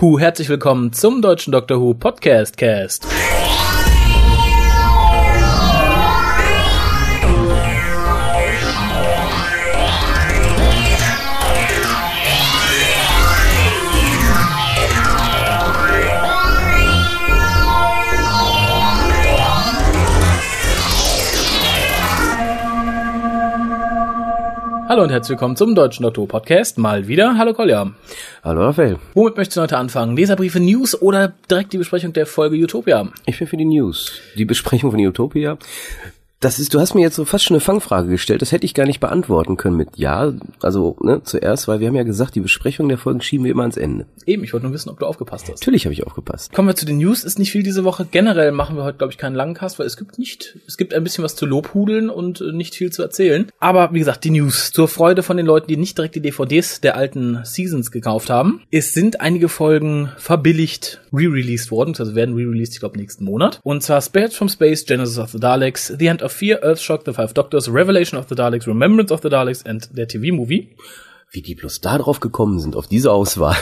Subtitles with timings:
[0.00, 3.04] Who, herzlich willkommen zum deutschen Doctor Who Podcast Cast.
[24.88, 26.78] Hallo und herzlich willkommen zum deutschen Doktor Who Podcast.
[26.78, 27.36] Mal wieder.
[27.36, 27.90] Hallo Kolja.
[28.44, 28.98] Hallo Raphael.
[29.14, 30.16] Womit möchtest du heute anfangen?
[30.16, 33.08] Leserbriefe, News oder direkt die Besprechung der Folge Utopia?
[33.26, 34.12] Ich bin für die News.
[34.36, 35.58] Die Besprechung von Utopia
[36.40, 38.42] das ist, du hast mir jetzt so fast schon eine Fangfrage gestellt.
[38.42, 40.32] Das hätte ich gar nicht beantworten können mit Ja.
[40.62, 43.62] Also ne, zuerst, weil wir haben ja gesagt, die Besprechung der Folgen schieben wir immer
[43.62, 44.06] ans Ende.
[44.24, 45.60] Eben, ich wollte nur wissen, ob du aufgepasst hast.
[45.60, 46.52] Natürlich habe ich aufgepasst.
[46.52, 47.24] Kommen wir zu den News.
[47.24, 48.06] Ist nicht viel diese Woche.
[48.08, 50.94] Generell machen wir heute, glaube ich, keinen langen Cast, weil es gibt nicht, es gibt
[50.94, 53.50] ein bisschen was zu lobhudeln und äh, nicht viel zu erzählen.
[53.58, 56.80] Aber wie gesagt, die News zur Freude von den Leuten, die nicht direkt die DVDs
[56.80, 58.62] der alten Seasons gekauft haben.
[58.70, 63.60] Es sind einige Folgen verbilligt re-released worden, also werden re-released, ich glaube, nächsten Monat.
[63.64, 67.12] Und zwar Spirits from Space, Genesis of the Daleks, The End of Fear, Earthshock, The
[67.12, 70.76] Five Doctors, Revelation of the Daleks, Remembrance of the Daleks and der TV-Movie.
[71.30, 73.56] Wie die bloß da drauf gekommen sind, auf diese Auswahl.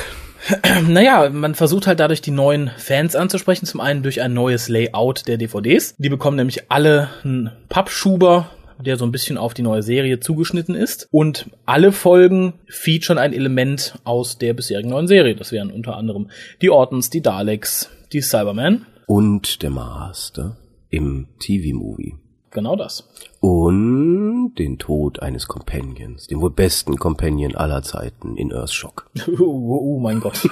[0.89, 3.67] Naja, man versucht halt dadurch die neuen Fans anzusprechen.
[3.67, 5.97] Zum einen durch ein neues Layout der DVDs.
[5.99, 8.51] Die bekommen nämlich alle einen Pappschuber,
[8.85, 11.09] der so ein bisschen auf die neue Serie zugeschnitten ist.
[11.11, 15.35] Und alle Folgen featuren ein Element aus der bisherigen neuen Serie.
[15.35, 16.31] Das wären unter anderem
[16.63, 18.87] die Ortons, die Daleks, die Cybermen.
[19.07, 20.57] Und der Master
[20.91, 22.15] im TV-Movie.
[22.57, 23.05] Genau das.
[23.49, 29.09] Und den Tod eines Companions, dem wohl besten Companion aller Zeiten in Earthshock.
[29.39, 30.49] Oh, oh, oh mein Gott.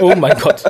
[0.00, 0.62] oh mein Gott.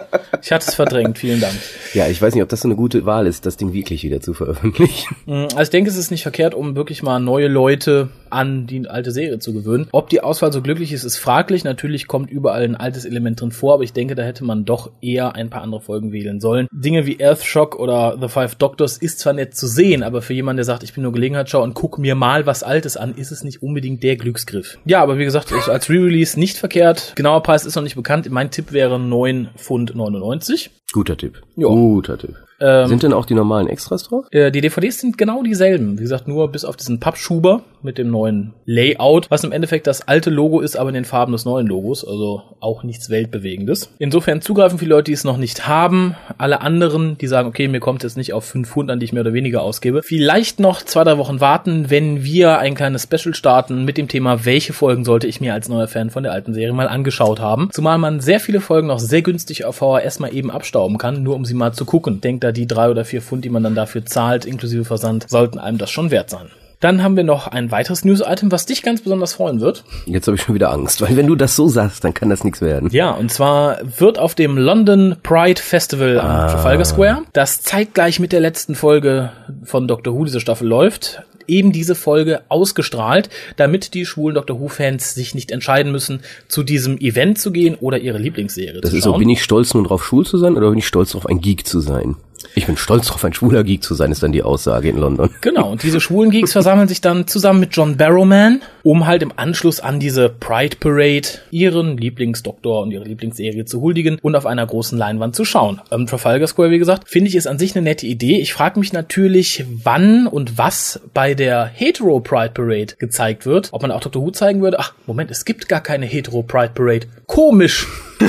[0.43, 1.55] Ich hatte es verdrängt, vielen Dank.
[1.93, 4.21] Ja, ich weiß nicht, ob das so eine gute Wahl ist, das Ding wirklich wieder
[4.21, 5.17] zu veröffentlichen.
[5.27, 8.89] Mm, also ich denke, es ist nicht verkehrt, um wirklich mal neue Leute an die
[8.89, 9.89] alte Serie zu gewöhnen.
[9.93, 11.65] Ob die Auswahl so glücklich ist, ist fraglich.
[11.65, 14.91] Natürlich kommt überall ein altes Element drin vor, aber ich denke, da hätte man doch
[15.01, 16.67] eher ein paar andere Folgen wählen sollen.
[16.73, 20.62] Dinge wie Earthshock oder The Five Doctors ist zwar nett zu sehen, aber für jemanden,
[20.63, 23.43] der sagt, ich bin nur Gelegenheitsschau und guck mir mal was Altes an, ist es
[23.43, 24.79] nicht unbedingt der Glücksgriff.
[24.85, 27.15] Ja, aber wie gesagt, ist als Re-Release nicht verkehrt.
[27.17, 28.31] Genauer Preis ist noch nicht bekannt.
[28.31, 30.71] Mein Tipp wäre 9 Pfund 99.
[30.93, 31.43] Guter Tipp.
[31.57, 31.67] Ja.
[31.67, 32.37] Guter Tipp.
[32.63, 34.27] Ähm, Sind denn auch die normalen Extras drauf?
[34.31, 35.99] Äh, die DVDs sind genau dieselben.
[35.99, 40.07] Wie gesagt, nur bis auf diesen Pappschuber mit dem neuen Layout, was im Endeffekt das
[40.07, 42.07] alte Logo ist, aber in den Farben des neuen Logos.
[42.07, 43.91] Also auch nichts Weltbewegendes.
[43.99, 46.15] Insofern zugreifen für die Leute, die es noch nicht haben.
[46.39, 49.33] Alle anderen, die sagen, okay, mir kommt jetzt nicht auf 500, die ich mehr oder
[49.33, 50.03] weniger ausgebe.
[50.05, 54.45] Vielleicht noch zwei, drei Wochen warten, wenn wir ein kleines Special starten mit dem Thema,
[54.45, 57.69] welche Folgen sollte ich mir als neuer Fan von der alten Serie mal angeschaut haben.
[57.73, 61.35] Zumal man sehr viele Folgen noch sehr günstig auf VHS mal eben abstauben kann, nur
[61.35, 62.21] um sie mal zu gucken.
[62.21, 65.59] Denkt da die drei oder vier Pfund, die man dann dafür zahlt, inklusive Versand, sollten
[65.59, 66.47] einem das schon wert sein.
[66.81, 69.85] Dann haben wir noch ein weiteres News-Item, was dich ganz besonders freuen wird.
[70.07, 72.43] Jetzt habe ich schon wieder Angst, weil wenn du das so sagst, dann kann das
[72.43, 72.89] nichts werden.
[72.91, 76.49] Ja, und zwar wird auf dem London Pride Festival am Ah.
[76.49, 79.31] Trafalgar Square, das zeitgleich mit der letzten Folge
[79.63, 85.15] von Doctor Who diese Staffel läuft, eben diese Folge ausgestrahlt, damit die schwulen Doctor Who-Fans
[85.15, 89.05] sich nicht entscheiden müssen, zu diesem Event zu gehen oder ihre Lieblingsserie Das zu ist
[89.05, 89.21] so, schauen.
[89.21, 91.65] bin ich stolz nun drauf, schwul zu sein oder bin ich stolz darauf, ein Geek
[91.65, 92.17] zu sein?
[92.55, 95.31] Ich bin stolz darauf, ein schwuler Geek zu sein, ist dann die Aussage in London.
[95.41, 99.33] Genau, und diese schwulen Geeks versammeln sich dann zusammen mit John Barrowman, um halt im
[99.37, 104.67] Anschluss an diese Pride Parade ihren Lieblingsdoktor und ihre Lieblingsserie zu huldigen und auf einer
[104.67, 105.81] großen Leinwand zu schauen.
[105.91, 108.39] Am Trafalgar Square, wie gesagt, finde ich es an sich eine nette Idee.
[108.39, 113.69] Ich frage mich natürlich, wann und was bei der Hetero Pride Parade gezeigt wird.
[113.73, 114.23] Ob man auch Dr.
[114.23, 114.79] Who zeigen würde.
[114.79, 117.07] Ach, Moment, es gibt gar keine Hetero Pride Parade.
[117.27, 117.87] Komisch.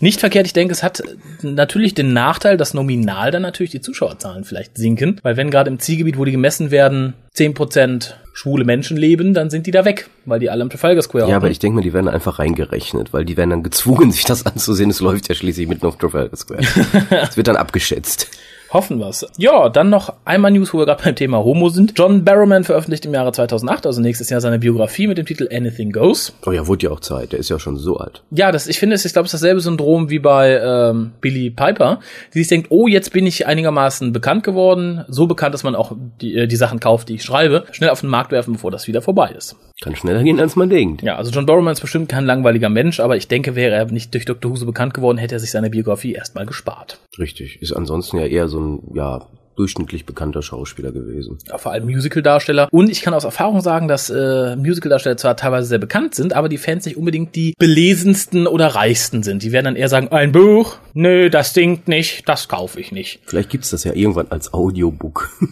[0.00, 1.02] Nicht verkehrt, ich denke, es hat
[1.42, 5.78] natürlich den Nachteil, dass nominal dann natürlich die Zuschauerzahlen vielleicht sinken, weil wenn gerade im
[5.78, 10.40] Zielgebiet, wo die gemessen werden, 10% schwule Menschen leben, dann sind die da weg, weil
[10.40, 11.36] die alle im Trafalgar Square Ja, hocken.
[11.36, 14.46] aber ich denke mal, die werden einfach reingerechnet, weil die werden dann gezwungen, sich das
[14.46, 14.88] anzusehen.
[14.90, 16.60] Es läuft ja schließlich mitten auf Trafalgar Square.
[17.10, 18.28] Es wird dann abgeschätzt.
[18.72, 19.26] Hoffen wir's.
[19.36, 21.94] Ja, dann noch einmal News, wo wir gerade beim Thema Homo sind.
[21.96, 25.90] John Barrowman veröffentlicht im Jahre 2008, also nächstes Jahr, seine Biografie mit dem Titel Anything
[25.90, 26.32] Goes.
[26.46, 27.32] Oh ja, wurde ja auch Zeit.
[27.32, 28.22] Der ist ja schon so alt.
[28.30, 31.50] Ja, das, ich finde, es ist, ich glaube, ist dasselbe Syndrom wie bei ähm, Billy
[31.50, 31.98] Piper,
[32.32, 35.92] die sich denkt, oh, jetzt bin ich einigermaßen bekannt geworden, so bekannt, dass man auch
[36.20, 38.86] die, äh, die Sachen kauft, die ich schreibe, schnell auf den Markt werfen, bevor das
[38.86, 39.56] wieder vorbei ist.
[39.80, 41.02] Kann schneller gehen, als man denkt.
[41.02, 44.12] Ja, also John Barrowman ist bestimmt kein langweiliger Mensch, aber ich denke, wäre er nicht
[44.12, 44.54] durch Dr.
[44.54, 47.00] So bekannt geworden, hätte er sich seine Biografie erstmal gespart.
[47.18, 47.62] Richtig.
[47.62, 49.26] Ist ansonsten ja eher so ein, ja,
[49.60, 51.36] durchschnittlich bekannter Schauspieler gewesen.
[51.46, 52.68] Ja, vor allem Musical-Darsteller.
[52.72, 56.48] Und ich kann aus Erfahrung sagen, dass äh, Musical-Darsteller zwar teilweise sehr bekannt sind, aber
[56.48, 59.42] die Fans nicht unbedingt die belesensten oder reichsten sind.
[59.42, 63.20] Die werden dann eher sagen, ein Buch, nö, das singt nicht, das kaufe ich nicht.
[63.26, 65.28] Vielleicht gibt's das ja irgendwann als Audiobook.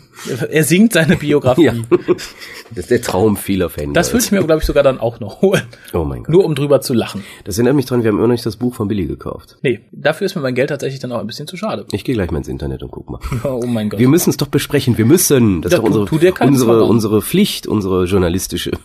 [0.51, 1.63] Er singt seine Biografie.
[1.67, 1.75] ja.
[2.71, 3.93] Das ist der Traum vieler Fans.
[3.93, 5.63] Das würde ich mir, glaube ich, sogar dann auch noch holen.
[5.93, 6.35] Oh mein Gott.
[6.35, 7.23] Nur um drüber zu lachen.
[7.45, 9.59] Das erinnert mich dran, wir haben immer noch nicht das Buch von Billy gekauft.
[9.63, 11.87] Nee, dafür ist mir mein Geld tatsächlich dann auch ein bisschen zu schade.
[11.93, 13.21] Ich gehe gleich mal ins Internet und guck mal.
[13.45, 13.98] Oh mein Gott.
[13.99, 14.99] Wir müssen es doch besprechen.
[14.99, 15.63] Wir müssen.
[15.63, 18.73] Das Ja, ist doch unsere, unsere, unsere Pflicht, unsere journalistische.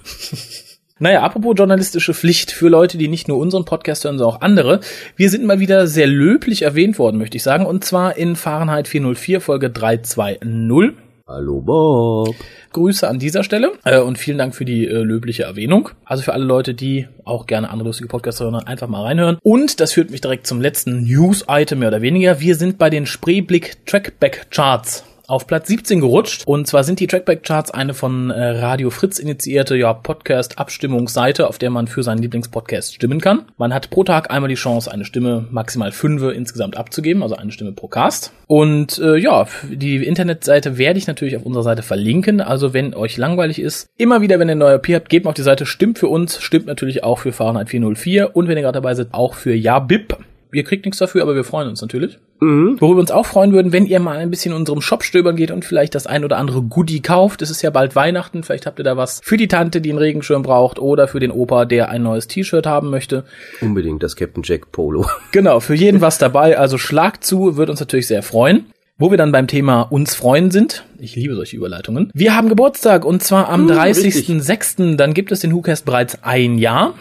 [0.99, 4.79] Naja, apropos journalistische Pflicht für Leute, die nicht nur unseren Podcast hören, sondern auch andere.
[5.17, 7.65] Wir sind mal wieder sehr löblich erwähnt worden, möchte ich sagen.
[7.65, 10.93] Und zwar in Fahrenheit 404, Folge 320.
[11.25, 12.35] Hallo Bob.
[12.73, 15.87] Grüße an dieser Stelle äh, und vielen Dank für die äh, löbliche Erwähnung.
[16.03, 19.37] Also für alle Leute, die auch gerne andere lustige Podcasts hören, einfach mal reinhören.
[19.41, 22.41] Und das führt mich direkt zum letzten News-Item mehr oder weniger.
[22.41, 26.43] Wir sind bei den Spreeblick Trackback Charts auf Platz 17 gerutscht.
[26.45, 31.57] Und zwar sind die Trackback Charts eine von äh, Radio Fritz initiierte ja, Podcast-Abstimmungsseite, auf
[31.57, 33.45] der man für seinen Lieblingspodcast stimmen kann.
[33.57, 37.51] Man hat pro Tag einmal die Chance, eine Stimme maximal fünf insgesamt abzugeben, also eine
[37.51, 38.31] Stimme pro Cast.
[38.47, 42.41] Und äh, ja, die Internetseite werde ich natürlich auf unserer Seite verlinken.
[42.41, 45.35] Also wenn euch langweilig ist, immer wieder, wenn ihr neue P habt, geht mal auf
[45.35, 48.77] die Seite, stimmt für uns, stimmt natürlich auch für Fahrenheit 404 und wenn ihr gerade
[48.77, 50.17] dabei seid, auch für Ja Bip.
[50.53, 52.19] Ihr kriegt nichts dafür, aber wir freuen uns natürlich.
[52.43, 55.35] Worüber wir uns auch freuen würden, wenn ihr mal ein bisschen in unserem Shop stöbern
[55.35, 57.41] geht und vielleicht das ein oder andere Goodie kauft.
[57.41, 59.99] Es ist ja bald Weihnachten, vielleicht habt ihr da was für die Tante, die einen
[59.99, 63.23] Regenschirm braucht oder für den Opa, der ein neues T-Shirt haben möchte.
[63.61, 65.05] Unbedingt das Captain Jack Polo.
[65.31, 66.57] Genau, für jeden was dabei.
[66.59, 68.65] Also schlag zu, wird uns natürlich sehr freuen.
[68.99, 70.85] Wo wir dann beim Thema uns freuen sind.
[70.99, 72.11] Ich liebe solche Überleitungen.
[72.13, 74.95] Wir haben Geburtstag und zwar am 30.06.
[74.95, 76.93] Dann gibt es den WhoCast bereits ein Jahr.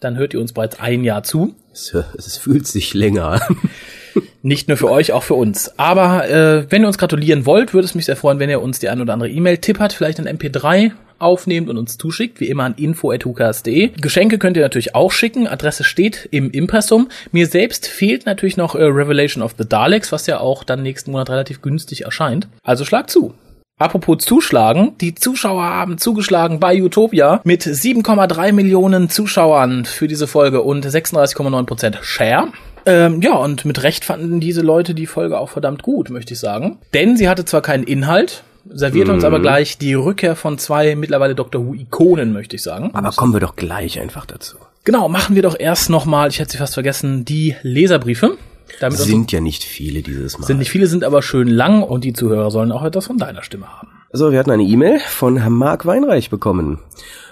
[0.00, 1.54] Dann hört ihr uns bereits ein Jahr zu.
[1.72, 3.40] Es, es fühlt sich länger an.
[4.42, 5.78] Nicht nur für euch, auch für uns.
[5.78, 8.78] Aber äh, wenn ihr uns gratulieren wollt, würde es mich sehr freuen, wenn ihr uns
[8.78, 12.64] die ein oder andere E-Mail tippert, vielleicht ein MP3 aufnehmt und uns zuschickt, wie immer
[12.64, 13.88] an info.hukas.de.
[14.00, 17.08] Geschenke könnt ihr natürlich auch schicken, Adresse steht im Impressum.
[17.30, 21.12] Mir selbst fehlt natürlich noch äh, Revelation of the Daleks, was ja auch dann nächsten
[21.12, 22.48] Monat relativ günstig erscheint.
[22.62, 23.34] Also schlag zu.
[23.80, 30.60] Apropos zuschlagen, die Zuschauer haben zugeschlagen bei Utopia mit 7,3 Millionen Zuschauern für diese Folge
[30.60, 32.48] und 36,9% Share.
[32.90, 36.40] Ähm, ja, und mit Recht fanden diese Leute die Folge auch verdammt gut, möchte ich
[36.40, 36.78] sagen.
[36.92, 41.36] Denn sie hatte zwar keinen Inhalt, servierte uns aber gleich die Rückkehr von zwei mittlerweile
[41.36, 42.90] Doctor Who-Ikonen, möchte ich sagen.
[42.92, 44.56] Aber kommen wir doch gleich einfach dazu.
[44.82, 48.36] Genau, machen wir doch erst nochmal, ich hätte sie fast vergessen, die Leserbriefe.
[48.80, 50.46] Damit Sind ja nicht viele dieses Mal.
[50.46, 53.42] sind nicht viele, sind aber schön lang und die Zuhörer sollen auch etwas von deiner
[53.42, 53.88] Stimme haben.
[54.12, 56.80] Also wir hatten eine E-Mail von Herrn Marc Weinreich bekommen.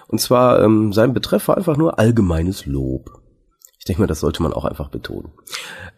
[0.07, 3.11] Und zwar ähm, sein Betreff war einfach nur allgemeines Lob.
[3.89, 5.31] Denke mal, das sollte man auch einfach betonen.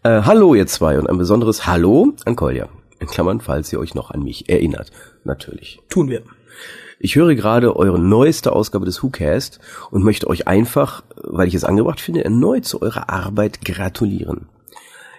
[0.04, 2.68] Äh, hallo ihr zwei und ein besonderes Hallo an Kolja.
[3.00, 4.92] In Klammern, falls ihr euch noch an mich erinnert.
[5.24, 5.80] Natürlich.
[5.88, 6.22] Tun wir.
[6.98, 9.58] Ich höre gerade eure neueste Ausgabe des WhoCast
[9.90, 14.48] und möchte euch einfach, weil ich es angebracht finde, erneut zu eurer Arbeit gratulieren.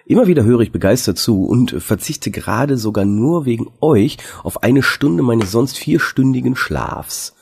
[0.06, 4.82] Immer wieder höre ich begeistert zu und verzichte gerade sogar nur wegen euch auf eine
[4.82, 7.34] Stunde meines sonst vierstündigen Schlafs.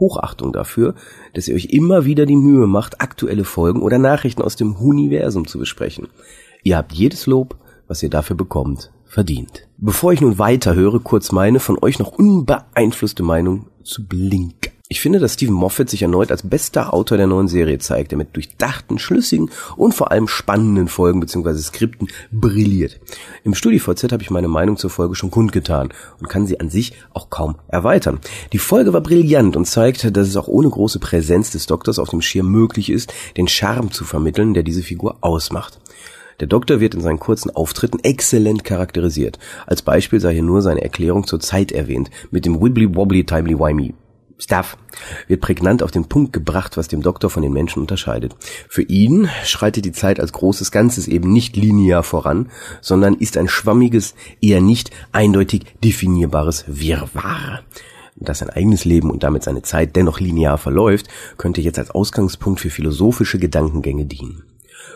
[0.00, 0.94] Hochachtung dafür,
[1.34, 5.46] dass ihr euch immer wieder die Mühe macht, aktuelle Folgen oder Nachrichten aus dem Universum
[5.46, 6.08] zu besprechen.
[6.64, 7.56] Ihr habt jedes Lob,
[7.86, 9.68] was ihr dafür bekommt, verdient.
[9.76, 14.79] Bevor ich nun weiter höre, kurz meine von euch noch unbeeinflusste Meinung zu Blink.
[14.92, 18.18] Ich finde, dass Stephen Moffat sich erneut als bester Autor der neuen Serie zeigt, der
[18.18, 21.58] mit durchdachten, schlüssigen und vor allem spannenden Folgen bzw.
[21.58, 22.98] Skripten brilliert.
[23.44, 26.94] Im StudiVZ habe ich meine Meinung zur Folge schon kundgetan und kann sie an sich
[27.14, 28.18] auch kaum erweitern.
[28.52, 32.10] Die Folge war brillant und zeigt, dass es auch ohne große Präsenz des Doktors auf
[32.10, 35.78] dem Schirm möglich ist, den Charme zu vermitteln, der diese Figur ausmacht.
[36.40, 39.38] Der Doktor wird in seinen kurzen Auftritten exzellent charakterisiert.
[39.68, 43.56] Als Beispiel sei hier nur seine Erklärung zur Zeit erwähnt, mit dem Wibbly Wobbly Timely
[43.56, 43.94] Wimey.
[44.40, 44.76] Stuff
[45.28, 48.34] wird prägnant auf den Punkt gebracht, was dem Doktor von den Menschen unterscheidet.
[48.68, 53.48] Für ihn schreitet die Zeit als großes Ganzes eben nicht linear voran, sondern ist ein
[53.48, 57.62] schwammiges, eher nicht eindeutig definierbares Wirrwarr.
[58.16, 61.06] Dass sein eigenes Leben und damit seine Zeit dennoch linear verläuft,
[61.38, 64.42] könnte jetzt als Ausgangspunkt für philosophische Gedankengänge dienen.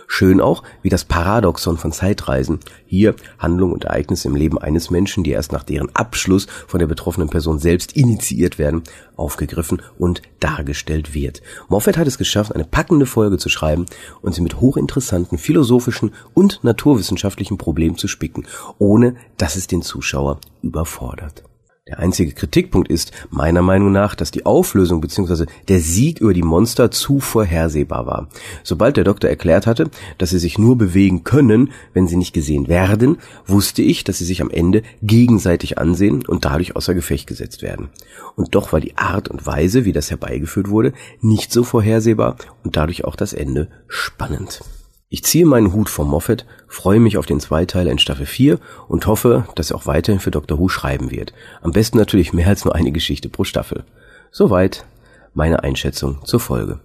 [0.06, 5.24] Schön auch, wie das Paradoxon von Zeitreisen, hier Handlung und Ereignisse im Leben eines Menschen,
[5.24, 8.82] die erst nach deren Abschluss von der betroffenen Person selbst initiiert werden,
[9.16, 11.42] aufgegriffen und dargestellt wird.
[11.68, 13.86] Moffat hat es geschafft, eine packende Folge zu schreiben
[14.22, 18.46] und sie mit hochinteressanten philosophischen und naturwissenschaftlichen Problemen zu spicken,
[18.78, 21.44] ohne dass es den Zuschauer überfordert.
[21.86, 25.44] Der einzige Kritikpunkt ist meiner Meinung nach, dass die Auflösung bzw.
[25.68, 28.28] der Sieg über die Monster zu vorhersehbar war.
[28.62, 32.68] Sobald der Doktor erklärt hatte, dass sie sich nur bewegen können, wenn sie nicht gesehen
[32.68, 37.60] werden, wusste ich, dass sie sich am Ende gegenseitig ansehen und dadurch außer Gefecht gesetzt
[37.60, 37.90] werden.
[38.34, 42.76] Und doch war die Art und Weise, wie das herbeigeführt wurde, nicht so vorhersehbar und
[42.76, 44.62] dadurch auch das Ende spannend.
[45.10, 49.06] Ich ziehe meinen Hut vor Moffat, freue mich auf den Zweiteiler in Staffel 4 und
[49.06, 50.58] hoffe, dass er auch weiterhin für Dr.
[50.58, 51.32] Who schreiben wird.
[51.62, 53.84] Am besten natürlich mehr als nur eine Geschichte pro Staffel.
[54.30, 54.84] Soweit
[55.32, 56.80] meine Einschätzung zur Folge.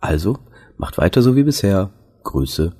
[0.00, 0.38] Also,
[0.76, 1.90] macht weiter so wie bisher.
[2.24, 2.72] Grüße,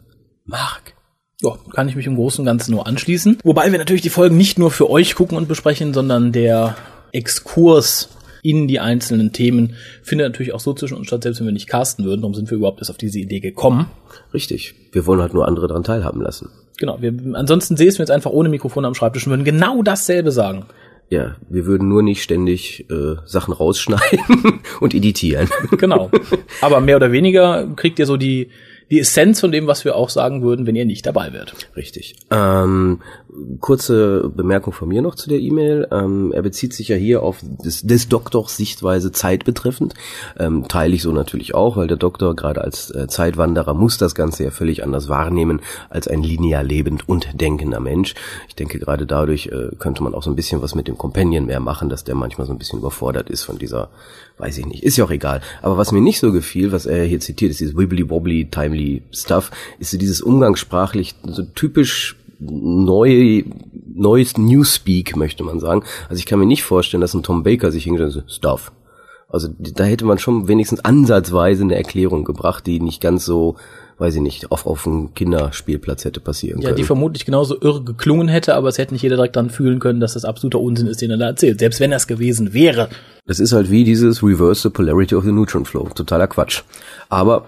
[0.45, 0.95] Mark.
[1.41, 3.39] Ja, kann ich mich im Großen und Ganzen nur anschließen.
[3.43, 6.77] Wobei wir natürlich die Folgen nicht nur für euch gucken und besprechen, sondern der
[7.11, 8.11] Exkurs
[8.43, 11.69] in die einzelnen Themen findet natürlich auch so zwischen uns statt, selbst wenn wir nicht
[11.69, 12.23] casten würden.
[12.23, 13.87] Darum sind wir überhaupt erst auf diese Idee gekommen.
[14.35, 14.75] Richtig.
[14.91, 16.51] Wir wollen halt nur andere daran teilhaben lassen.
[16.79, 17.01] Genau.
[17.01, 20.67] Wir, ansonsten säßen wir jetzt einfach ohne Mikrofon am Schreibtisch und würden genau dasselbe sagen.
[21.09, 25.49] Ja, wir würden nur nicht ständig äh, Sachen rausschneiden und editieren.
[25.79, 26.11] Genau.
[26.61, 28.49] Aber mehr oder weniger kriegt ihr so die
[28.93, 31.55] die Essenz von dem, was wir auch sagen würden, wenn ihr nicht dabei wärt.
[31.77, 32.15] Richtig.
[32.31, 33.01] Ähm,
[33.61, 35.89] kurze Bemerkung von mir noch zu der E-Mail.
[35.91, 39.95] Ähm, er bezieht sich ja hier auf des, des Doktors Sichtweise Zeit betreffend.
[40.39, 44.15] Ähm, teile ich so natürlich auch, weil der Doktor gerade als äh, Zeitwanderer muss das
[44.15, 48.15] Ganze ja völlig anders wahrnehmen als ein linear lebend und denkender Mensch.
[48.49, 51.47] Ich denke, gerade dadurch äh, könnte man auch so ein bisschen was mit dem Companion
[51.47, 53.89] mehr machen, dass der manchmal so ein bisschen überfordert ist von dieser
[54.39, 55.41] weiß ich nicht, ist ja auch egal.
[55.61, 59.03] Aber was mir nicht so gefiel, was er hier zitiert, ist dieses wibbly wobbly timely
[59.13, 62.17] stuff, ist so dieses umgangssprachlich so typisch
[62.51, 63.45] neu,
[63.95, 65.83] neues Newspeak, möchte man sagen.
[66.09, 68.73] Also ich kann mir nicht vorstellen, dass ein Tom Baker sich hingestellt hat, Stuff.
[69.29, 73.57] Also da hätte man schon wenigstens ansatzweise eine Erklärung gebracht, die nicht ganz so
[74.03, 76.77] weiß ich nicht, auf, auf einem Kinderspielplatz hätte passieren ja, können.
[76.77, 79.79] Ja, die vermutlich genauso irre geklungen hätte, aber es hätte nicht jeder direkt dann fühlen
[79.79, 81.61] können, dass das absoluter Unsinn ist, den er da erzählt.
[81.61, 82.89] Selbst wenn das gewesen wäre.
[83.27, 85.89] Das ist halt wie dieses Reverse the Polarity of the Neutron Flow.
[85.95, 86.63] Totaler Quatsch.
[87.09, 87.47] Aber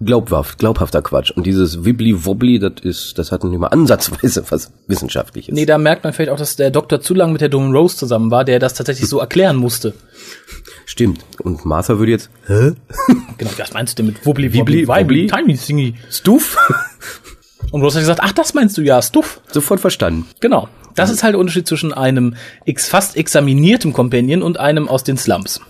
[0.00, 1.30] glaubhaft, glaubhafter Quatsch.
[1.30, 5.54] Und dieses Wibbly-Wobbly, das ist, das hat nicht mal ansatzweise was Wissenschaftliches.
[5.54, 7.96] Nee, da merkt man vielleicht auch, dass der Doktor zu lange mit der dummen Rose
[7.96, 9.94] zusammen war, der das tatsächlich so erklären musste.
[10.86, 11.24] Stimmt.
[11.42, 12.72] Und Martha würde jetzt, hä?
[13.38, 16.56] Genau, was meinst du denn mit Wobbly, Wobbly, Wobbly, Tiny Thingy, Stuff?
[17.70, 19.40] Und Rose hat gesagt, ach, das meinst du ja, Stuff.
[19.50, 20.26] Sofort verstanden.
[20.38, 20.68] Genau.
[20.94, 22.36] Das ist halt der Unterschied zwischen einem
[22.66, 25.60] ex fast examiniertem Companion und einem aus den Slums.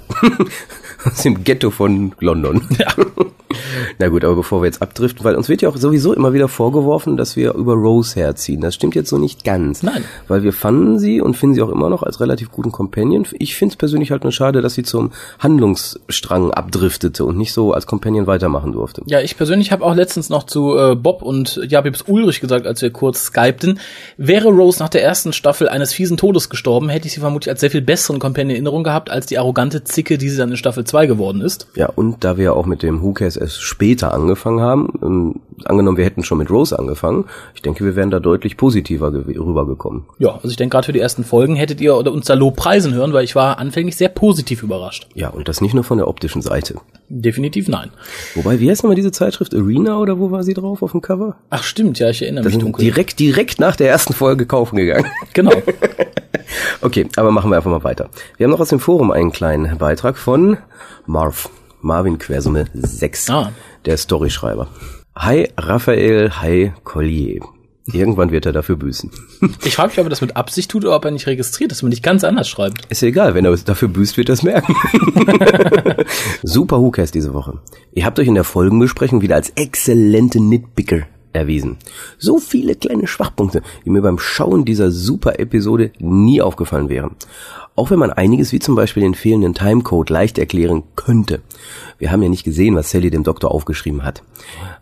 [1.05, 2.69] aus dem Ghetto von London.
[2.79, 2.93] Ja.
[3.99, 6.49] Na gut, aber bevor wir jetzt abdriften, weil uns wird ja auch sowieso immer wieder
[6.49, 8.61] vorgeworfen, dass wir über Rose herziehen.
[8.61, 9.83] Das stimmt jetzt so nicht ganz.
[9.83, 10.05] Nein.
[10.29, 13.27] Weil wir fanden sie und finden sie auch immer noch als relativ guten Companion.
[13.33, 17.73] Ich finde es persönlich halt nur schade, dass sie zum Handlungsstrang abdriftete und nicht so
[17.73, 19.03] als Companion weitermachen durfte.
[19.07, 22.83] Ja, ich persönlich habe auch letztens noch zu äh, Bob und Jabibs Ulrich gesagt, als
[22.83, 23.79] wir kurz skypten,
[24.17, 27.61] wäre Rose nach der ersten Staffel eines fiesen Todes gestorben, hätte ich sie vermutlich als
[27.61, 30.57] sehr viel besseren Companion in Erinnerung gehabt, als die arrogante Zicke, die sie dann in
[30.57, 31.67] Staffel 2 geworden ist.
[31.75, 35.35] Ja, und da wir auch mit dem Who Cares erst später angefangen haben, ähm,
[35.67, 40.05] angenommen, wir hätten schon mit Rose angefangen, ich denke, wir wären da deutlich positiver rübergekommen.
[40.19, 43.13] Ja, also ich denke, gerade für die ersten Folgen hättet ihr uns da Lobpreisen hören,
[43.13, 45.07] weil ich war anfänglich sehr positiv überrascht.
[45.15, 46.77] Ja, und das nicht nur von der optischen Seite.
[47.11, 47.91] Definitiv nein.
[48.35, 49.55] Wobei, wie heißt nochmal diese Zeitschrift?
[49.55, 51.37] Arena oder wo war sie drauf auf dem Cover?
[51.51, 52.83] Ach stimmt, ja, ich erinnere mich dunkel.
[52.83, 55.07] Direkt, direkt nach der ersten Folge kaufen gegangen.
[55.35, 55.53] Genau.
[56.81, 58.09] okay, aber machen wir einfach mal weiter.
[58.37, 60.57] Wir haben noch aus dem Forum einen kleinen Beitrag von
[61.07, 61.51] Marv.
[61.85, 63.53] Marvin Quersumme 6, ah.
[63.85, 64.69] der Storyschreiber.
[65.15, 67.45] Hi Raphael, hi Collier.
[67.93, 69.11] Irgendwann wird er dafür büßen.
[69.65, 71.83] Ich frage mich, ob er das mit Absicht tut oder ob er nicht registriert, dass
[71.83, 72.87] man nicht ganz anders schreibt.
[72.87, 74.75] Ist ja egal, wenn er dafür büßt, wird er es merken.
[76.43, 77.61] Super Hookast diese Woche.
[77.93, 81.03] Ihr habt euch in der Folgenbesprechung wieder als exzellente Nitpicker
[81.35, 81.77] erwiesen.
[82.19, 87.17] So viele kleine Schwachpunkte, die mir beim Schauen dieser super Episode nie aufgefallen wären.
[87.77, 91.43] Auch wenn man einiges wie zum Beispiel den fehlenden Timecode leicht erklären könnte.
[91.99, 94.23] Wir haben ja nicht gesehen, was Sally dem Doktor aufgeschrieben hat.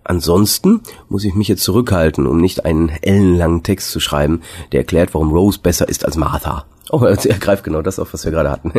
[0.04, 4.42] Ansonsten muss ich mich jetzt zurückhalten, um nicht einen ellenlangen Text zu schreiben,
[4.72, 6.66] der erklärt, warum Rose besser ist als Martha.
[6.94, 8.72] Oh, er greift genau das auf, was wir gerade hatten.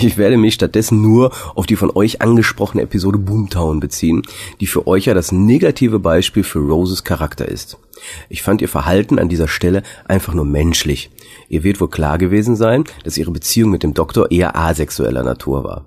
[0.00, 4.22] Ich werde mich stattdessen nur auf die von euch angesprochene Episode Boomtown beziehen,
[4.60, 7.78] die für euch ja das negative Beispiel für Roses Charakter ist.
[8.28, 11.10] Ich fand ihr Verhalten an dieser Stelle einfach nur menschlich.
[11.48, 15.62] Ihr wird wohl klar gewesen sein, dass ihre Beziehung mit dem Doktor eher asexueller Natur
[15.62, 15.86] war.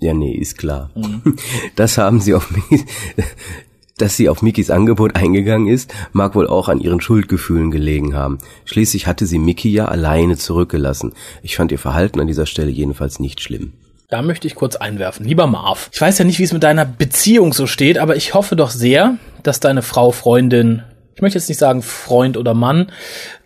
[0.00, 0.90] Ja, nee, ist klar.
[0.94, 1.34] Mhm.
[1.76, 2.84] Das haben sie auf mich,
[4.00, 8.38] dass sie auf Mikis Angebot eingegangen ist, mag wohl auch an ihren Schuldgefühlen gelegen haben.
[8.64, 11.12] Schließlich hatte sie Miki ja alleine zurückgelassen.
[11.42, 13.72] Ich fand ihr Verhalten an dieser Stelle jedenfalls nicht schlimm.
[14.08, 15.26] Da möchte ich kurz einwerfen.
[15.26, 18.32] Lieber Marv, ich weiß ja nicht, wie es mit deiner Beziehung so steht, aber ich
[18.32, 20.82] hoffe doch sehr, dass deine Frau, Freundin,
[21.14, 22.90] ich möchte jetzt nicht sagen Freund oder Mann,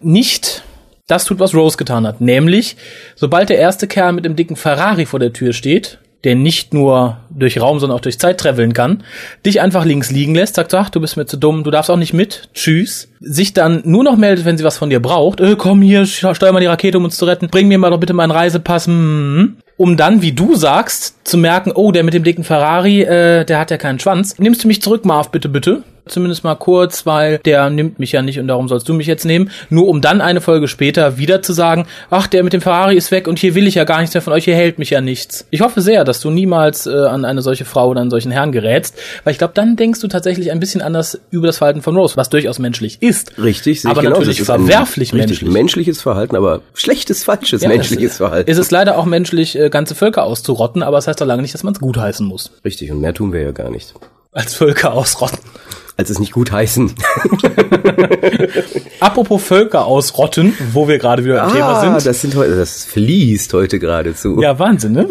[0.00, 0.62] nicht
[1.08, 2.20] das tut, was Rose getan hat.
[2.20, 2.76] Nämlich,
[3.16, 7.18] sobald der erste Kerl mit dem dicken Ferrari vor der Tür steht, der nicht nur
[7.30, 9.02] durch Raum, sondern auch durch Zeit traveln kann,
[9.44, 11.96] dich einfach links liegen lässt, sagt, ach, du bist mir zu dumm, du darfst auch
[11.96, 15.56] nicht mit, tschüss, sich dann nur noch meldet, wenn sie was von dir braucht, äh,
[15.56, 18.12] komm hier, steuer mal die Rakete, um uns zu retten, bring mir mal doch bitte
[18.12, 22.44] meinen Reisepass, hm, um dann, wie du sagst, zu merken, oh, der mit dem dicken
[22.44, 24.38] Ferrari, äh, der hat ja keinen Schwanz.
[24.38, 25.82] Nimmst du mich zurück, Marv, bitte, bitte?
[26.08, 29.24] Zumindest mal kurz, weil der nimmt mich ja nicht und darum sollst du mich jetzt
[29.24, 29.50] nehmen.
[29.70, 33.12] Nur um dann eine Folge später wieder zu sagen, ach, der mit dem Ferrari ist
[33.12, 35.00] weg und hier will ich ja gar nichts mehr von euch, hier hält mich ja
[35.00, 35.46] nichts.
[35.50, 38.50] Ich hoffe sehr, dass du niemals äh, an eine solche Frau oder einen solchen Herrn
[38.50, 41.96] gerätst, weil ich glaube, dann denkst du tatsächlich ein bisschen anders über das Verhalten von
[41.96, 43.38] Rose, was durchaus menschlich ist.
[43.38, 44.18] Richtig, aber genau.
[44.18, 45.48] natürlich verwerflich menschlich.
[45.48, 48.50] menschliches Verhalten, aber schlechtes, falsches ja, menschliches es, Verhalten.
[48.50, 51.42] Es ist leider auch menschlich, äh, ganze Völker auszurotten, aber es das heißt doch lange
[51.42, 52.50] nicht, dass man es gutheißen muss.
[52.64, 53.94] Richtig, und mehr tun wir ja gar nicht.
[54.32, 55.38] Als Völker ausrotten
[55.96, 56.92] als es nicht gut heißen.
[59.00, 62.06] Apropos Völker ausrotten, wo wir gerade wieder im ah, Thema sind.
[62.06, 64.40] Das sind heute, das fließt heute geradezu.
[64.40, 65.08] Ja, Wahnsinn, ne?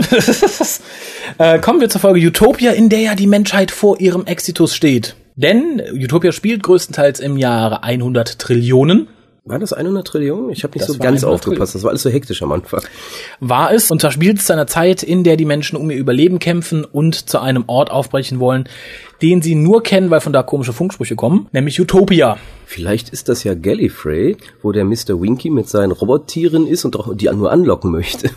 [1.37, 5.15] äh, kommen wir zur Folge Utopia, in der ja die Menschheit vor ihrem Exitus steht.
[5.35, 9.07] Denn Utopia spielt größtenteils im Jahre 100 Trillionen.
[9.43, 10.51] War das 100 Trillionen?
[10.51, 11.73] Ich habe nicht das so ganz aufgepasst.
[11.73, 12.81] Das war alles so hektisch am Anfang.
[13.39, 15.97] War es und zwar spielt es zu einer Zeit, in der die Menschen um ihr
[15.97, 18.69] Überleben kämpfen und zu einem Ort aufbrechen wollen,
[19.23, 22.37] den sie nur kennen, weil von da komische Funksprüche kommen, nämlich Utopia.
[22.67, 25.19] Vielleicht ist das ja Gallifrey, wo der Mr.
[25.19, 28.29] Winky mit seinen Robottieren ist und die nur anlocken möchte.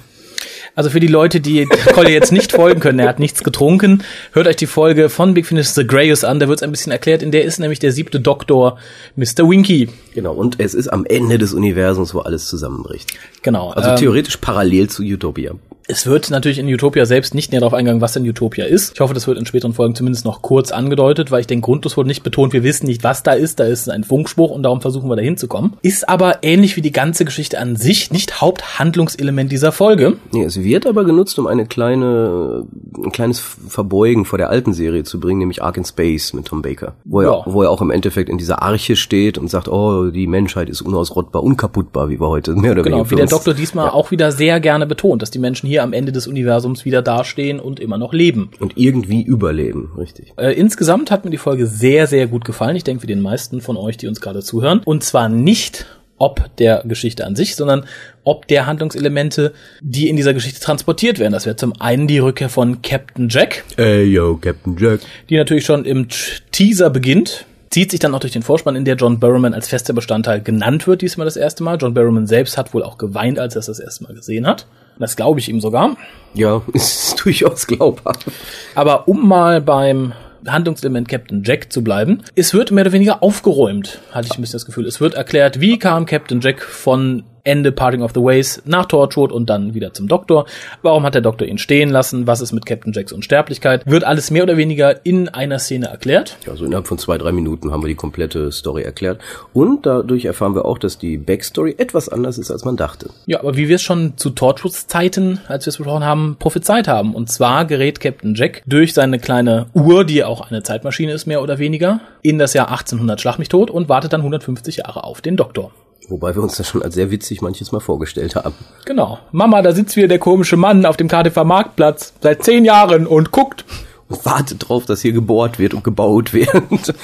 [0.76, 4.02] Also für die Leute, die Colli jetzt nicht folgen können, er hat nichts getrunken,
[4.32, 6.90] hört euch die Folge von Big Finish The Greyus an, da wird es ein bisschen
[6.90, 7.22] erklärt.
[7.22, 8.78] In der ist nämlich der siebte Doktor
[9.14, 9.48] Mr.
[9.48, 9.88] Winky.
[10.14, 13.12] Genau, und es ist am Ende des Universums, wo alles zusammenbricht.
[13.42, 13.70] Genau.
[13.70, 15.52] Also ähm, theoretisch parallel zu Utopia.
[15.86, 18.94] Es wird natürlich in Utopia selbst nicht näher darauf eingegangen, was denn Utopia ist.
[18.94, 21.98] Ich hoffe, das wird in späteren Folgen zumindest noch kurz angedeutet, weil ich denke, grundlos
[21.98, 23.60] wurde nicht betont, wir wissen nicht, was da ist.
[23.60, 25.76] Da ist ein Funkspruch und darum versuchen wir da hinzukommen.
[25.82, 30.16] Ist aber ähnlich wie die ganze Geschichte an sich nicht Haupthandlungselement dieser Folge.
[30.32, 32.64] Nee, es wird aber genutzt, um eine kleine,
[33.04, 36.62] ein kleines Verbeugen vor der alten Serie zu bringen, nämlich Ark in Space mit Tom
[36.62, 36.94] Baker.
[37.04, 37.40] Wo, ja.
[37.40, 40.70] er, wo er auch im Endeffekt in dieser Arche steht und sagt, oh, die Menschheit
[40.70, 43.08] ist unausrottbar, unkaputtbar, wie wir heute mehr oder genau, weniger.
[43.08, 43.92] Genau, wie der Doktor diesmal ja.
[43.92, 47.02] auch wieder sehr gerne betont, dass die Menschen hier hier am Ende des Universums wieder
[47.02, 48.50] dastehen und immer noch leben.
[48.60, 50.32] Und irgendwie überleben, richtig.
[50.36, 52.76] Äh, insgesamt hat mir die Folge sehr, sehr gut gefallen.
[52.76, 54.82] Ich denke, wie den meisten von euch, die uns gerade zuhören.
[54.84, 57.86] Und zwar nicht ob der Geschichte an sich, sondern
[58.22, 61.32] ob der Handlungselemente, die in dieser Geschichte transportiert werden.
[61.32, 63.64] Das wäre zum einen die Rückkehr von Captain Jack.
[63.76, 65.00] Ey, yo, Captain Jack.
[65.28, 66.06] Die natürlich schon im
[66.52, 69.92] Teaser beginnt zieht sich dann auch durch den Vorspann, in der John Barrowman als fester
[69.92, 71.76] Bestandteil genannt wird, diesmal das erste Mal.
[71.76, 74.68] John Barrowman selbst hat wohl auch geweint, als er es das erste Mal gesehen hat.
[74.98, 75.96] Das glaube ich ihm sogar.
[76.34, 78.26] Ja, ist durchaus glaubhaft.
[78.74, 80.12] Aber um mal beim
[80.46, 82.22] Handlungselement Captain Jack zu bleiben.
[82.34, 84.86] Es wird mehr oder weniger aufgeräumt, hatte ich ein bisschen das Gefühl.
[84.86, 89.30] Es wird erklärt, wie kam Captain Jack von Ende Parting of the Ways nach Torchwood
[89.30, 90.46] und dann wieder zum Doktor.
[90.82, 92.26] Warum hat der Doktor ihn stehen lassen?
[92.26, 93.86] Was ist mit Captain Jacks Unsterblichkeit?
[93.86, 96.38] Wird alles mehr oder weniger in einer Szene erklärt.
[96.46, 99.20] Ja, so innerhalb von zwei, drei Minuten haben wir die komplette Story erklärt.
[99.52, 103.10] Und dadurch erfahren wir auch, dass die Backstory etwas anders ist, als man dachte.
[103.26, 106.88] Ja, aber wie wir es schon zu Torchwoods Zeiten, als wir es besprochen haben, prophezeit
[106.88, 107.14] haben.
[107.14, 111.42] Und zwar gerät Captain Jack durch seine kleine Uhr, die auch eine Zeitmaschine ist, mehr
[111.42, 115.20] oder weniger, in das Jahr 1800 Schlag mich tot und wartet dann 150 Jahre auf
[115.20, 115.72] den Doktor.
[116.08, 118.54] Wobei wir uns das schon als sehr witzig manches Mal vorgestellt haben.
[118.84, 119.18] Genau.
[119.32, 123.30] Mama, da sitzt wieder der komische Mann auf dem KTV Marktplatz seit zehn Jahren und
[123.30, 123.64] guckt.
[124.08, 126.94] Und wartet drauf, dass hier gebohrt wird und gebaut wird.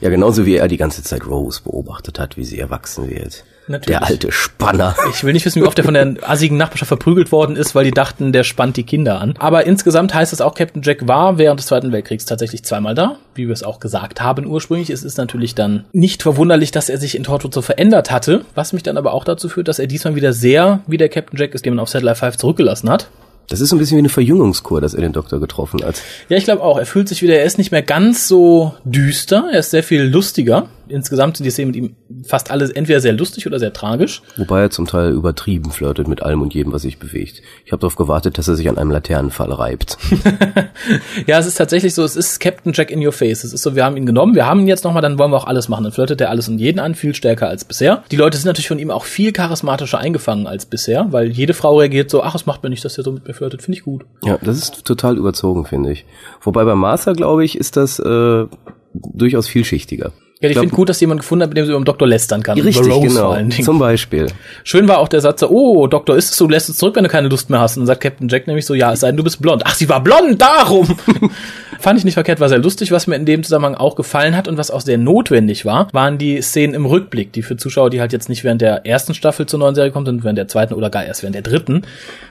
[0.00, 3.44] ja, genauso wie er die ganze Zeit Rose beobachtet hat, wie sie erwachsen wird.
[3.70, 3.98] Natürlich.
[3.98, 4.96] Der alte Spanner.
[5.14, 7.84] Ich will nicht wissen, wie oft er von der assigen Nachbarschaft verprügelt worden ist, weil
[7.84, 9.34] die dachten, der spannt die Kinder an.
[9.38, 13.16] Aber insgesamt heißt es auch, Captain Jack war während des Zweiten Weltkriegs tatsächlich zweimal da,
[13.36, 14.90] wie wir es auch gesagt haben ursprünglich.
[14.90, 18.72] Es ist natürlich dann nicht verwunderlich, dass er sich in Torchwood so verändert hatte, was
[18.72, 21.54] mich dann aber auch dazu führt, dass er diesmal wieder sehr wie der Captain Jack
[21.54, 23.08] ist, den man auf Satellite 5 zurückgelassen hat.
[23.48, 26.00] Das ist ein bisschen wie eine Verjüngungskur, dass er den Doktor getroffen hat.
[26.28, 26.78] Ja, ich glaube auch.
[26.78, 30.02] Er fühlt sich wieder, er ist nicht mehr ganz so düster, er ist sehr viel
[30.02, 34.22] lustiger insgesamt sind die Szenen mit ihm fast alles entweder sehr lustig oder sehr tragisch.
[34.36, 37.42] Wobei er zum Teil übertrieben flirtet mit allem und jedem, was sich bewegt.
[37.64, 39.98] Ich habe darauf gewartet, dass er sich an einem Laternenfall reibt.
[41.26, 43.44] ja, es ist tatsächlich so, es ist Captain Jack in your face.
[43.44, 45.36] Es ist so, wir haben ihn genommen, wir haben ihn jetzt nochmal, dann wollen wir
[45.36, 45.84] auch alles machen.
[45.84, 48.02] Dann flirtet er alles und jeden an, viel stärker als bisher.
[48.10, 51.78] Die Leute sind natürlich von ihm auch viel charismatischer eingefangen als bisher, weil jede Frau
[51.78, 53.84] reagiert so, ach, es macht mir nicht, dass er so mit mir flirtet, finde ich
[53.84, 54.04] gut.
[54.24, 56.04] Ja, das ist total überzogen, finde ich.
[56.42, 58.46] Wobei bei Martha, glaube ich, ist das äh,
[58.92, 60.12] durchaus vielschichtiger.
[60.42, 62.42] Ja, ich finde gut, dass jemand gefunden hat, mit dem sie über den Doktor lästern
[62.42, 62.58] kann.
[62.58, 63.36] Richtig, genau.
[63.62, 64.26] Zum Beispiel.
[64.64, 67.10] Schön war auch der Satz, oh, Doktor, ist es so, lässt es zurück, wenn du
[67.10, 67.76] keine Lust mehr hast.
[67.76, 69.64] Und dann sagt Captain Jack nämlich so, ja, es sei denn, du bist blond.
[69.66, 70.96] Ach, sie war blond, darum!
[71.78, 72.90] Fand ich nicht verkehrt, war sehr lustig.
[72.90, 76.16] Was mir in dem Zusammenhang auch gefallen hat und was auch sehr notwendig war, waren
[76.16, 79.44] die Szenen im Rückblick, die für Zuschauer, die halt jetzt nicht während der ersten Staffel
[79.44, 81.82] zur neuen Serie kommt, sondern während der zweiten oder gar erst während der dritten,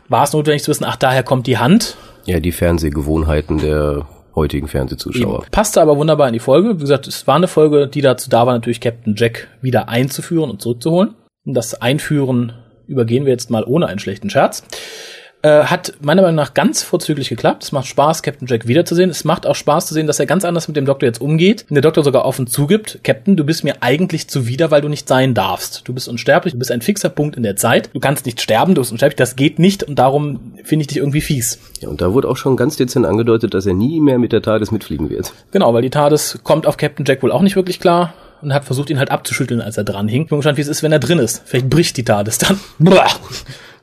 [0.07, 1.95] war es notwendig zu wissen, ach, daher kommt die Hand.
[2.25, 4.07] Ja, die Fernsehgewohnheiten der
[4.39, 5.43] heutigen Fernsehzuschauer.
[5.43, 5.51] Eben.
[5.51, 6.75] Passte aber wunderbar in die Folge.
[6.75, 10.49] Wie gesagt, es war eine Folge, die dazu da war, natürlich Captain Jack wieder einzuführen
[10.49, 11.15] und zurückzuholen.
[11.45, 12.53] Und das Einführen
[12.87, 14.63] übergehen wir jetzt mal ohne einen schlechten Scherz.
[15.41, 17.63] Äh, hat meiner Meinung nach ganz vorzüglich geklappt.
[17.63, 19.09] Es macht Spaß, Captain Jack wiederzusehen.
[19.09, 21.65] Es macht auch Spaß zu sehen, dass er ganz anders mit dem Doktor jetzt umgeht.
[21.69, 25.07] Und der Doktor sogar offen zugibt, Captain, du bist mir eigentlich zuwider, weil du nicht
[25.07, 25.87] sein darfst.
[25.87, 27.89] Du bist unsterblich, du bist ein fixer Punkt in der Zeit.
[27.93, 30.97] Du kannst nicht sterben, du bist unsterblich, das geht nicht und darum finde ich dich
[30.97, 31.57] irgendwie fies.
[31.79, 34.41] Ja, und da wurde auch schon ganz dezent angedeutet, dass er nie mehr mit der
[34.41, 35.31] TARDIS mitfliegen wird.
[35.51, 38.65] Genau, weil die TARDIS kommt auf Captain Jack wohl auch nicht wirklich klar und hat
[38.65, 40.23] versucht, ihn halt abzuschütteln, als er dran hing.
[40.23, 41.43] Ich bin gespannt, wie es ist, wenn er drin ist.
[41.45, 42.59] Vielleicht bricht die TARDIS dann.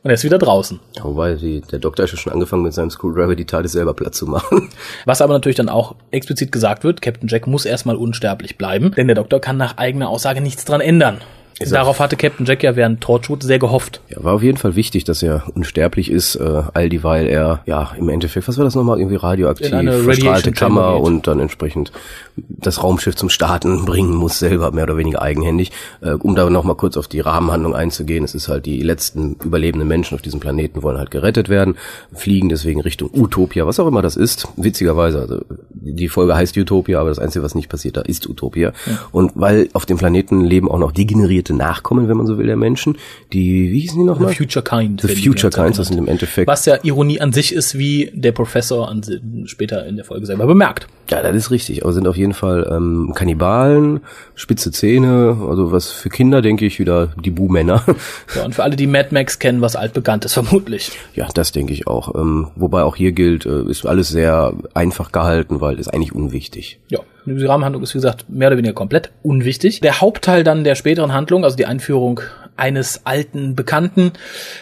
[0.02, 0.80] Und er ist wieder draußen.
[1.02, 4.14] Wobei, die, der Doktor ist ja schon angefangen mit seinem Screwdriver die TARDIS selber platt
[4.14, 4.68] zu machen.
[5.04, 9.08] Was aber natürlich dann auch explizit gesagt wird, Captain Jack muss erstmal unsterblich bleiben, denn
[9.08, 11.20] der Doktor kann nach eigener Aussage nichts dran ändern.
[11.58, 14.02] Ist Darauf hatte Captain Jack ja während Torchwood sehr gehofft.
[14.10, 17.92] Ja, war auf jeden Fall wichtig, dass er unsterblich ist, äh, all dieweil er, ja,
[17.96, 19.70] im Endeffekt, was war das nochmal, irgendwie radioaktiv,
[20.04, 21.92] verstrahlte Kammer und dann entsprechend
[22.36, 25.72] das Raumschiff zum Starten bringen muss, selber mehr oder weniger eigenhändig.
[26.02, 29.88] Äh, um da nochmal kurz auf die Rahmenhandlung einzugehen, es ist halt die letzten überlebenden
[29.88, 31.76] Menschen auf diesem Planeten wollen halt gerettet werden,
[32.12, 35.40] fliegen deswegen Richtung Utopia, was auch immer das ist, witzigerweise, also
[35.70, 38.72] die Folge heißt Utopia, aber das Einzige, was nicht passiert da, ist Utopia.
[39.10, 42.56] Und weil auf dem Planeten leben auch noch degenerierte Nachkommen, wenn man so will, der
[42.56, 42.96] Menschen,
[43.32, 44.34] die, wie hießen die The nochmal?
[44.34, 45.00] Future Kind.
[45.00, 46.48] The Future Kinds, das sind im Endeffekt.
[46.48, 49.02] Was ja Ironie an sich ist, wie der Professor an,
[49.46, 50.86] später in der Folge selber bemerkt.
[51.10, 51.84] Ja, das ist richtig.
[51.84, 54.00] Aber sind auf jeden Fall ähm, Kannibalen,
[54.34, 57.84] spitze Zähne, also was für Kinder, denke ich, wieder die Bu-Männer.
[58.34, 60.90] Ja, und für alle, die Mad Max kennen, was altbekannt ist, vermutlich.
[61.14, 62.14] ja, das denke ich auch.
[62.14, 66.80] Ähm, wobei auch hier gilt, äh, ist alles sehr einfach gehalten, weil ist eigentlich unwichtig.
[66.88, 69.80] Ja, die Rahmenhandlung ist, wie gesagt, mehr oder weniger komplett unwichtig.
[69.80, 72.20] Der Hauptteil dann der späteren Handlung, also die Einführung
[72.56, 74.12] eines alten Bekannten,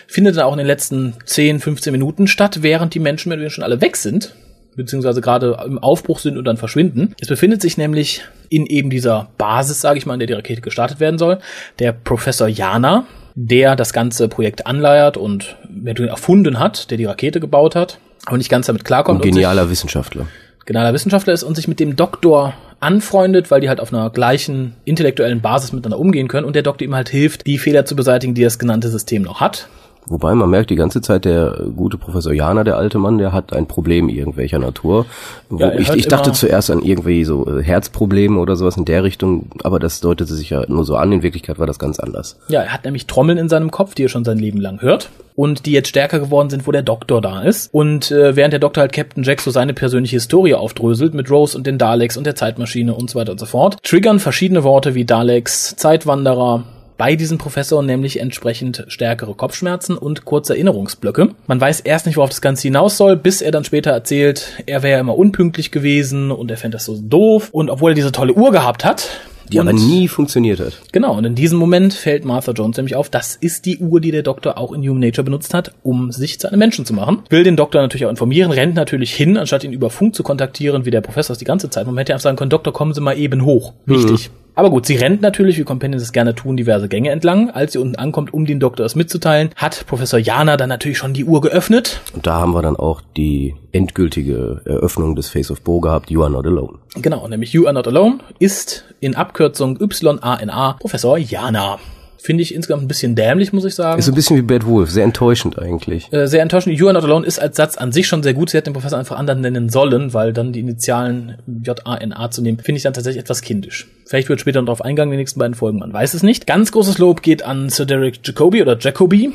[0.07, 3.43] findet dann auch in den letzten 10, 15 Minuten statt, während die Menschen mehr oder
[3.43, 4.35] weniger schon alle weg sind
[4.77, 7.15] beziehungsweise gerade im Aufbruch sind und dann verschwinden.
[7.21, 10.61] Es befindet sich nämlich in eben dieser Basis, sage ich mal, in der die Rakete
[10.61, 11.39] gestartet werden soll,
[11.79, 17.75] der Professor Jana, der das ganze Projekt anleiert und erfunden hat, der die Rakete gebaut
[17.75, 19.25] hat, aber nicht ganz damit klarkommt.
[19.25, 20.27] Ein genialer Wissenschaftler.
[20.67, 24.75] Genialer Wissenschaftler ist und sich mit dem Doktor anfreundet, weil die halt auf einer gleichen
[24.85, 28.35] intellektuellen Basis miteinander umgehen können und der Doktor ihm halt hilft, die Fehler zu beseitigen,
[28.35, 29.69] die das genannte System noch hat.
[30.07, 33.53] Wobei man merkt die ganze Zeit, der gute Professor Jana, der alte Mann, der hat
[33.53, 35.07] ein Problem irgendwelcher Natur.
[35.51, 39.47] Ja, ich, ich dachte zuerst an irgendwie so äh, Herzprobleme oder sowas in der Richtung,
[39.63, 41.13] aber das deutete sich ja nur so an.
[41.13, 42.39] In Wirklichkeit war das ganz anders.
[42.49, 45.11] Ja, er hat nämlich Trommeln in seinem Kopf, die er schon sein Leben lang hört
[45.37, 47.73] und die jetzt stärker geworden sind, wo der Doktor da ist.
[47.73, 51.57] Und äh, während der Doktor halt Captain Jack so seine persönliche Historie aufdröselt mit Rose
[51.57, 54.95] und den Daleks und der Zeitmaschine und so weiter und so fort, triggern verschiedene Worte
[54.95, 56.65] wie Daleks, Zeitwanderer,
[56.97, 61.31] bei diesem Professor nämlich entsprechend stärkere Kopfschmerzen und kurze Erinnerungsblöcke.
[61.47, 64.83] Man weiß erst nicht, worauf das Ganze hinaus soll, bis er dann später erzählt, er
[64.83, 67.49] wäre immer unpünktlich gewesen und er fände das so doof.
[67.53, 69.09] Und obwohl er diese tolle Uhr gehabt hat,
[69.51, 70.81] Die und aber nie funktioniert hat.
[70.93, 74.11] Genau, und in diesem Moment fällt Martha Jones nämlich auf, das ist die Uhr, die
[74.11, 77.23] der Doktor auch in Human Nature benutzt hat, um sich zu einem Menschen zu machen.
[77.29, 80.87] Will den Doktor natürlich auch informieren, rennt natürlich hin, anstatt ihn über Funk zu kontaktieren,
[80.87, 81.87] wie der Professor es die ganze Zeit.
[81.87, 83.73] Man hätte einfach sagen können, Doktor, kommen Sie mal eben hoch.
[83.87, 84.31] Wichtig.
[84.57, 87.51] Aber gut, sie rennt natürlich, wie Companions es gerne tun, diverse Gänge entlang.
[87.51, 91.13] Als sie unten ankommt, um dem Doktor es mitzuteilen, hat Professor Jana dann natürlich schon
[91.13, 92.01] die Uhr geöffnet.
[92.15, 96.23] Und da haben wir dann auch die endgültige Eröffnung des Face of Bo gehabt, You
[96.23, 96.79] Are Not Alone.
[96.95, 101.79] Genau, nämlich You Are Not Alone ist in Abkürzung YANA Professor Jana.
[102.25, 103.99] Finde ich insgesamt ein bisschen dämlich, muss ich sagen.
[103.99, 106.11] Ist so ein bisschen wie Bad Wolf, sehr enttäuschend eigentlich.
[106.11, 106.75] Äh, sehr enttäuschend.
[106.79, 108.49] You are not alone ist als Satz an sich schon sehr gut.
[108.49, 112.61] Sie hätte den Professor einfach anderen nennen sollen, weil dann die Initialen J-A-N-A zu nehmen,
[112.61, 113.89] finde ich dann tatsächlich etwas kindisch.
[114.07, 116.47] Vielleicht wird später noch darauf eingegangen, in den nächsten beiden Folgen, man weiß es nicht.
[116.47, 119.31] Ganz großes Lob geht an Sir Derek Jacobi oder Jacobi.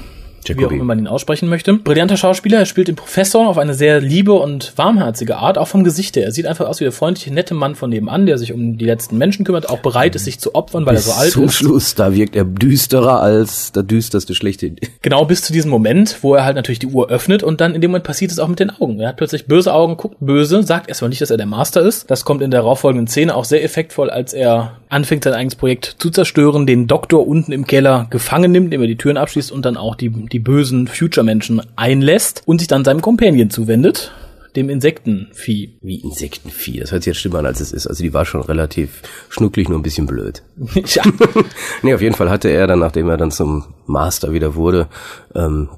[0.47, 0.75] Wie auch Jacobi.
[0.75, 1.73] immer man ihn aussprechen möchte.
[1.73, 5.83] Brillanter Schauspieler, er spielt den Professor auf eine sehr liebe und warmherzige Art, auch vom
[5.83, 6.25] Gesicht her.
[6.25, 8.85] Er sieht einfach aus wie der freundliche, nette Mann von nebenan, der sich um die
[8.85, 11.55] letzten Menschen kümmert, auch bereit ist, sich zu opfern, weil er so alt Zum ist.
[11.55, 14.71] Schluss, da wirkt er düsterer als der düsterste schlechte.
[15.01, 17.81] Genau bis zu diesem Moment, wo er halt natürlich die Uhr öffnet und dann in
[17.81, 18.99] dem Moment passiert es auch mit den Augen.
[18.99, 22.11] Er hat plötzlich böse Augen, guckt böse, sagt erstmal nicht, dass er der Master ist.
[22.11, 25.95] Das kommt in der darauffolgenden Szene auch sehr effektvoll, als er anfängt, sein eigenes Projekt
[25.99, 29.65] zu zerstören, den Doktor unten im Keller gefangen nimmt, indem er die Türen abschließt und
[29.65, 34.11] dann auch die, die bösen Future-Menschen einlässt und sich dann seinem Companion zuwendet.
[34.55, 35.77] dem Insektenvieh.
[35.81, 36.79] Wie Insektenvieh.
[36.79, 37.85] Das hört sich jetzt schlimmer an, als es ist.
[37.85, 40.41] Also die war schon relativ schnucklig, nur ein bisschen blöd.
[40.85, 41.03] ja.
[41.83, 44.87] nee, auf jeden Fall hatte er dann, nachdem er dann zum Master wieder wurde,
[45.35, 45.69] ähm,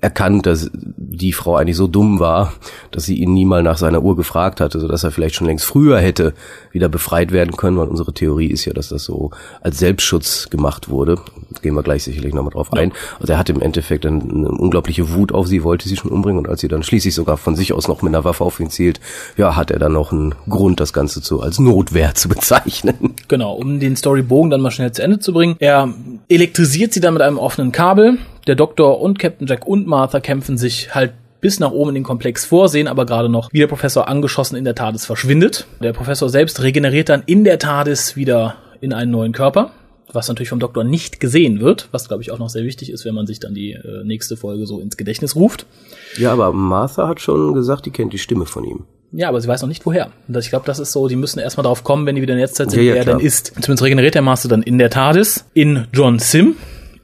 [0.00, 2.52] erkannt, dass die Frau eigentlich so dumm war,
[2.92, 5.46] dass sie ihn nie mal nach seiner Uhr gefragt hatte, so dass er vielleicht schon
[5.48, 6.34] längst früher hätte
[6.70, 10.88] wieder befreit werden können, weil unsere Theorie ist ja, dass das so als Selbstschutz gemacht
[10.88, 11.16] wurde.
[11.62, 12.92] Gehen wir gleich sicherlich nochmal drauf ein.
[13.18, 16.38] Also er hatte im Endeffekt eine, eine unglaubliche Wut auf sie, wollte sie schon umbringen
[16.38, 18.70] und als sie dann schließlich sogar von sich aus noch mit einer Waffe auf ihn
[18.70, 19.00] zielt,
[19.36, 23.14] ja, hat er dann noch einen Grund, das Ganze zu als Notwehr zu bezeichnen.
[23.26, 25.56] Genau, um den Storybogen dann mal schnell zu Ende zu bringen.
[25.58, 25.92] Er
[26.28, 28.18] elektrisiert sie dann mit einem offenen Kabel.
[28.46, 32.04] Der Doktor und Captain Jack und Martha kämpfen sich halt bis nach oben in den
[32.04, 35.66] Komplex vorsehen, aber gerade noch, wie der Professor angeschossen in der TARDIS verschwindet.
[35.82, 39.70] Der Professor selbst regeneriert dann in der TARDIS wieder in einen neuen Körper,
[40.12, 43.04] was natürlich vom Doktor nicht gesehen wird, was glaube ich auch noch sehr wichtig ist,
[43.04, 45.66] wenn man sich dann die äh, nächste Folge so ins Gedächtnis ruft.
[46.18, 48.84] Ja, aber Martha hat schon gesagt, die kennt die Stimme von ihm.
[49.12, 50.10] Ja, aber sie weiß noch nicht woher.
[50.38, 52.46] Ich glaube, das ist so, die müssen erstmal drauf kommen, wenn die wieder in der
[52.46, 53.16] Jetztzeit sind, Ja, ja, wer klar.
[53.16, 53.46] denn ist.
[53.60, 55.46] Zumindest regeneriert der Master dann in der TARDIS.
[55.52, 56.54] In John Sim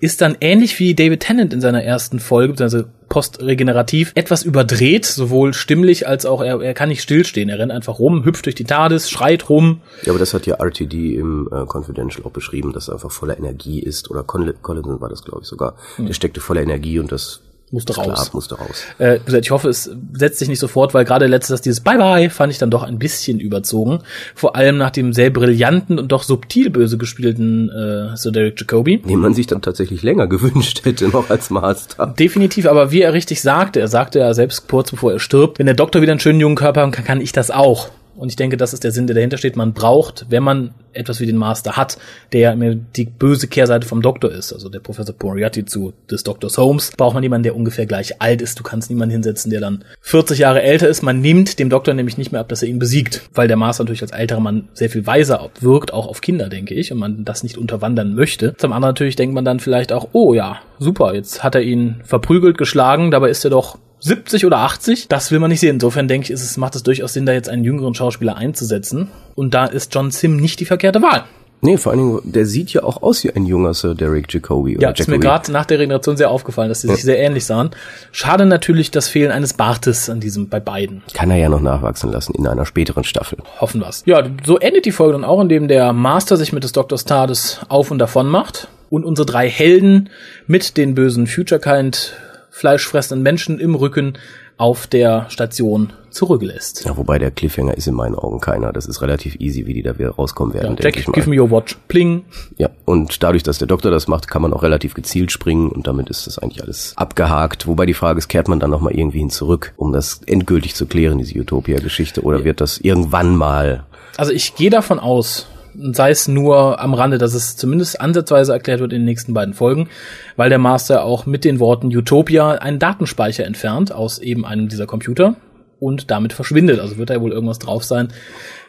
[0.06, 5.52] ist dann ähnlich wie David Tennant in seiner ersten Folge, beziehungsweise postregenerativ, etwas überdreht, sowohl
[5.52, 7.48] stimmlich als auch, er, er kann nicht stillstehen.
[7.48, 9.80] Er rennt einfach rum, hüpft durch die TARDIS, schreit rum.
[10.04, 13.36] Ja, aber das hat ja RTD im äh, Confidential auch beschrieben, dass er einfach voller
[13.36, 14.08] Energie ist.
[14.08, 15.74] Oder Conl Collison war das, glaube ich, sogar.
[15.98, 17.40] Der steckte voller Energie und das
[17.72, 18.32] Musste klar, raus.
[18.32, 18.84] musste raus.
[18.98, 22.58] Äh, ich hoffe, es setzt sich nicht sofort, weil gerade letztes dieses Bye-Bye fand ich
[22.58, 24.00] dann doch ein bisschen überzogen.
[24.36, 28.98] Vor allem nach dem sehr brillanten und doch subtil böse gespielten äh, Sir Derek Jacobi.
[28.98, 32.06] Den man sich dann tatsächlich länger gewünscht hätte, noch als Master.
[32.06, 35.66] Definitiv, aber wie er richtig sagte, er sagte ja selbst kurz bevor er stirbt, wenn
[35.66, 37.90] der Doktor wieder einen schönen jungen Körper haben kann, kann ich das auch.
[38.16, 39.56] Und ich denke, das ist der Sinn, der dahinter steht.
[39.56, 41.98] Man braucht, wenn man etwas wie den Master hat,
[42.32, 46.24] der ja immer die böse Kehrseite vom Doktor ist, also der Professor Moriarty zu des
[46.24, 48.58] Doktors Holmes, braucht man jemanden, der ungefähr gleich alt ist.
[48.58, 51.02] Du kannst niemanden hinsetzen, der dann 40 Jahre älter ist.
[51.02, 53.84] Man nimmt dem Doktor nämlich nicht mehr ab, dass er ihn besiegt, weil der Master
[53.84, 57.24] natürlich als älterer Mann sehr viel weiser wirkt, auch auf Kinder, denke ich, und man
[57.24, 58.54] das nicht unterwandern möchte.
[58.56, 61.96] Zum anderen natürlich denkt man dann vielleicht auch, oh ja, super, jetzt hat er ihn
[62.04, 65.74] verprügelt, geschlagen, dabei ist er doch 70 oder 80, das will man nicht sehen.
[65.74, 69.08] Insofern denke ich, ist es, macht es durchaus Sinn, da jetzt einen jüngeren Schauspieler einzusetzen.
[69.34, 71.24] Und da ist John Sim nicht die verkehrte Wahl.
[71.62, 74.74] Nee, vor allen Dingen, der sieht ja auch aus wie ein junger Sir Derek Jacobi.
[74.74, 75.26] Ja, Oder ist mir Jacobi.
[75.26, 77.70] gerade nach der Regeneration sehr aufgefallen, dass sie sich sehr ähnlich sahen.
[78.12, 81.02] Schade natürlich das Fehlen eines Bartes an diesem, bei beiden.
[81.14, 83.38] Kann er ja noch nachwachsen lassen in einer späteren Staffel.
[83.58, 84.02] Hoffen wir's.
[84.06, 87.60] Ja, so endet die Folge dann auch, indem der Master sich mit des Doktors Tades
[87.68, 90.10] auf und davon macht und unsere drei Helden
[90.46, 92.12] mit den bösen Future-Kind
[92.56, 94.14] fleischfressenden Menschen im Rücken
[94.56, 96.86] auf der Station zurücklässt.
[96.86, 98.72] Ja, wobei der Cliffhanger ist in meinen Augen keiner.
[98.72, 101.50] Das ist relativ easy, wie die da wieder rauskommen werden, Ja, Jack, give me your
[101.50, 101.76] watch.
[101.88, 102.24] Pling.
[102.56, 105.86] Ja, und dadurch, dass der Doktor das macht, kann man auch relativ gezielt springen und
[105.86, 107.66] damit ist das eigentlich alles abgehakt.
[107.66, 110.86] Wobei die Frage ist, kehrt man dann nochmal irgendwie hin zurück, um das endgültig zu
[110.86, 113.84] klären, diese Utopia-Geschichte, oder wird das irgendwann mal
[114.16, 115.46] Also ich gehe davon aus,
[115.92, 119.54] sei es nur am Rande, dass es zumindest ansatzweise erklärt wird in den nächsten beiden
[119.54, 119.88] Folgen,
[120.36, 124.86] weil der Master auch mit den Worten Utopia einen Datenspeicher entfernt aus eben einem dieser
[124.86, 125.36] Computer
[125.80, 126.80] und damit verschwindet.
[126.80, 128.08] Also wird da wohl irgendwas drauf sein,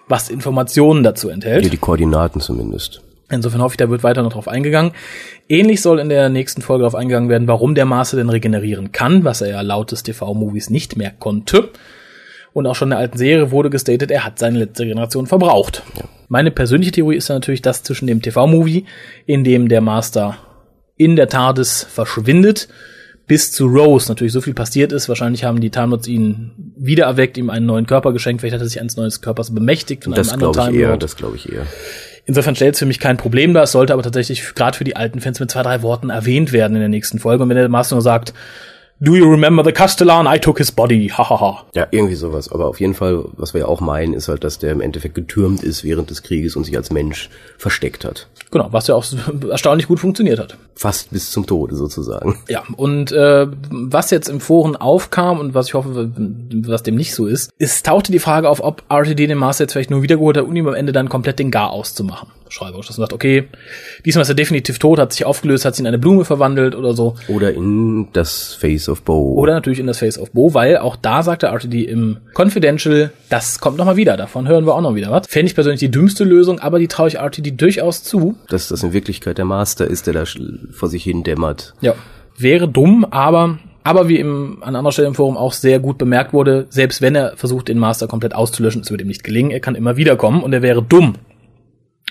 [0.08, 1.62] was Informationen dazu enthält.
[1.62, 3.02] hier die Koordinaten zumindest.
[3.30, 4.94] Insofern hoffe ich, da wird weiter noch drauf eingegangen.
[5.50, 9.26] Ähnlich soll in der nächsten Folge darauf eingegangen werden, warum der Master denn regenerieren kann,
[9.26, 11.70] was er ja laut des TV-Movies nicht mehr konnte.
[12.58, 15.84] Und auch schon in der alten Serie wurde gestatet, er hat seine letzte Generation verbraucht.
[16.28, 18.86] Meine persönliche Theorie ist ja natürlich, dass zwischen dem TV-Movie,
[19.28, 20.40] in dem der Master
[20.96, 22.68] in der TARDIS verschwindet,
[23.28, 25.08] bis zu Rose natürlich so viel passiert ist.
[25.08, 28.42] Wahrscheinlich haben die Time Lords ihn wiedererweckt, ihm einen neuen Körper geschenkt.
[28.42, 30.90] Vielleicht hat er sich eines neuen Körpers bemächtigt von Das einem anderen glaube ich Time
[30.90, 31.68] eher, das glaube ich eher.
[32.26, 33.66] Insofern stellt es für mich kein Problem dar.
[33.66, 36.74] Es sollte aber tatsächlich gerade für die alten Fans mit zwei, drei Worten erwähnt werden
[36.74, 37.44] in der nächsten Folge.
[37.44, 38.34] Und wenn der Master nur sagt,
[39.00, 40.26] Do you remember the Castellan?
[40.26, 41.10] I took his body.
[41.10, 41.66] Hahaha.
[41.76, 42.52] Ja, irgendwie sowas.
[42.52, 45.14] Aber auf jeden Fall, was wir ja auch meinen, ist halt, dass der im Endeffekt
[45.14, 47.30] getürmt ist während des Krieges und sich als Mensch
[47.60, 48.28] versteckt hat.
[48.50, 49.06] genau, was ja auch
[49.52, 50.58] erstaunlich gut funktioniert hat.
[50.74, 52.40] Fast bis zum Tode sozusagen.
[52.50, 56.12] Ja, und äh, was jetzt im Foren aufkam und was ich hoffe,
[56.66, 59.74] was dem nicht so ist, es tauchte die Frage auf, ob RTD den Master jetzt
[59.74, 62.30] vielleicht nur wiedergeholt hat, um ihm am Ende dann komplett den Gar auszumachen.
[62.50, 63.48] Schreiberisch, dass man sagt, okay,
[64.06, 66.94] diesmal ist er definitiv tot, hat sich aufgelöst, hat sich in eine Blume verwandelt oder
[66.94, 67.16] so.
[67.28, 69.34] Oder in das Face of Bo.
[69.34, 73.60] Oder natürlich in das Face of Bo, weil auch da sagte RTD im Confidential, das
[73.60, 75.28] kommt nochmal wieder, davon hören wir auch noch wieder was.
[75.28, 78.36] Fände ich persönlich die dümmste Lösung, aber die traue ich RTD durchaus zu.
[78.50, 80.24] dass das in Wirklichkeit der Master ist, der da
[80.72, 81.74] vor sich hin dämmert.
[81.82, 81.94] Ja.
[82.38, 86.34] Wäre dumm, aber, aber wie im, an anderer Stelle im Forum auch sehr gut bemerkt
[86.34, 89.60] wurde, selbst wenn er versucht, den Master komplett auszulöschen, es wird ihm nicht gelingen, er
[89.60, 91.16] kann immer wiederkommen und er wäre dumm,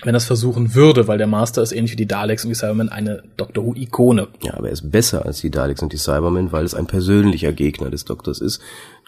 [0.03, 2.55] wenn er es versuchen würde, weil der Master ist ähnlich wie die Daleks und die
[2.55, 4.27] Cybermen eine Doctor Who-Ikone.
[4.43, 7.51] Ja, aber er ist besser als die Daleks und die Cybermen, weil es ein persönlicher
[7.51, 8.61] Gegner des Doktors ist,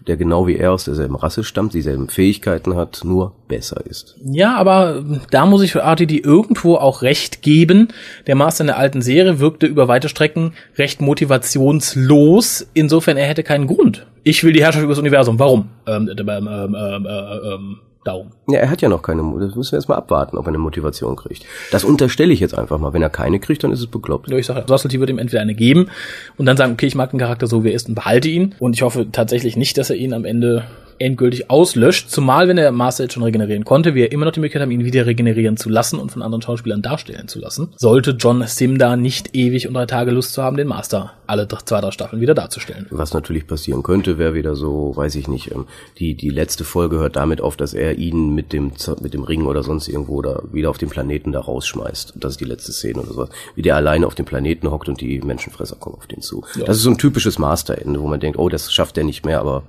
[0.07, 4.15] der genau wie er aus derselben Rasse stammt, dieselben Fähigkeiten hat, nur besser ist.
[4.25, 7.89] Ja, aber da muss ich für RTD irgendwo auch recht geben.
[8.25, 12.65] Der Master in der alten Serie wirkte über weite Strecken recht motivationslos.
[12.73, 14.07] Insofern, er hätte keinen Grund.
[14.23, 15.37] Ich will die Herrschaft über das Universum.
[15.37, 15.69] Warum?
[15.85, 18.31] Ähm, ähm, ähm, darum.
[18.47, 21.15] Ja, er hat ja noch keine, das müssen wir erstmal abwarten, ob er eine Motivation
[21.15, 21.45] kriegt.
[21.71, 22.93] Das unterstelle ich jetzt einfach mal.
[22.93, 24.29] Wenn er keine kriegt, dann ist es bekloppt.
[24.29, 25.89] Ja, ich sage, Russell wird ihm entweder eine geben
[26.37, 28.55] und dann sagen, okay, ich mag den Charakter so, wie er ist und behalte ihn.
[28.59, 30.65] Und ich hoffe tatsächlich nicht, dass er ihn am Ende
[30.99, 34.61] endgültig auslöscht, zumal wenn der Master jetzt schon regenerieren konnte, wir immer noch die Möglichkeit
[34.61, 37.69] haben, ihn wieder regenerieren zu lassen und von anderen Schauspielern darstellen zu lassen.
[37.77, 41.47] Sollte John Sim da nicht ewig und drei Tage Lust zu haben, den Master alle
[41.47, 42.87] zwei, drei Staffeln wieder darzustellen.
[42.89, 45.67] Was natürlich passieren könnte, wäre wieder so, weiß ich nicht, ähm,
[45.99, 49.45] die, die letzte Folge hört damit auf, dass er ihn mit dem, mit dem Ring
[49.45, 52.13] oder sonst irgendwo da wieder auf den Planeten da rausschmeißt.
[52.15, 53.29] Das ist die letzte Szene oder sowas.
[53.55, 56.43] Wie der alleine auf dem Planeten hockt und die Menschenfresser kommen auf den zu.
[56.55, 56.65] Ja.
[56.65, 59.39] Das ist so ein typisches Masterende, wo man denkt, oh, das schafft er nicht mehr,
[59.39, 59.63] aber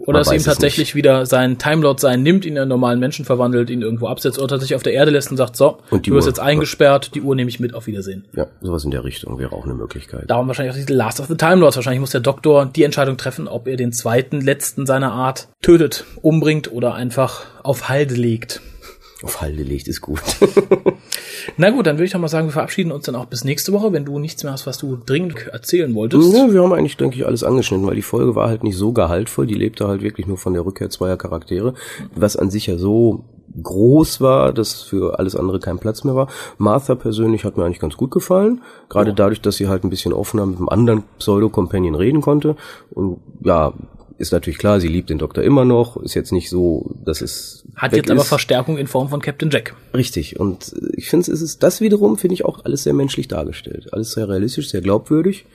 [0.00, 0.94] oder dass ihm tatsächlich nicht.
[0.94, 4.48] wieder sein Timelord sein nimmt, ihn in einen normalen Menschen verwandelt, ihn irgendwo absetzt oder
[4.48, 7.34] tatsächlich auf der Erde lässt und sagt, so, und du wirst jetzt eingesperrt, die Uhr
[7.34, 8.26] nehme ich mit, auf Wiedersehen.
[8.34, 10.24] Ja, sowas in der Richtung wäre auch eine Möglichkeit.
[10.28, 11.76] Darum wahrscheinlich auch diese Last of the Time Lords.
[11.76, 16.04] Wahrscheinlich muss der Doktor die Entscheidung treffen, ob er den zweiten, letzten seiner Art tötet,
[16.20, 18.60] umbringt oder einfach auf Halde legt.
[19.22, 20.20] Auf Halde legt ist gut.
[21.58, 23.72] Na gut, dann würde ich doch mal sagen, wir verabschieden uns dann auch bis nächste
[23.72, 26.32] Woche, wenn du nichts mehr hast, was du dringend erzählen wolltest.
[26.32, 28.92] Ja, wir haben eigentlich, denke ich, alles angeschnitten, weil die Folge war halt nicht so
[28.92, 29.46] gehaltvoll.
[29.46, 31.74] Die lebte halt wirklich nur von der Rückkehr zweier Charaktere,
[32.14, 33.24] was an sich ja so
[33.62, 36.28] groß war, dass für alles andere kein Platz mehr war.
[36.58, 39.14] Martha persönlich hat mir eigentlich ganz gut gefallen, gerade oh.
[39.14, 42.56] dadurch, dass sie halt ein bisschen offener mit einem anderen Pseudo-Companion reden konnte.
[42.90, 43.72] Und ja,
[44.20, 47.64] ist natürlich klar, sie liebt den Doktor immer noch, ist jetzt nicht so, dass es.
[47.74, 48.10] Hat jetzt ist.
[48.10, 49.74] aber Verstärkung in Form von Captain Jack.
[49.94, 50.38] Richtig.
[50.38, 53.92] Und ich finde, es ist das wiederum, finde ich auch alles sehr menschlich dargestellt.
[53.92, 55.46] Alles sehr realistisch, sehr glaubwürdig.